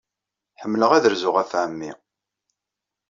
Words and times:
Ḥemmleɣ 0.61 0.91
ad 0.93 1.05
rzuɣ 1.13 1.35
ɣef 1.37 1.51
ɛemmi. 1.61 1.91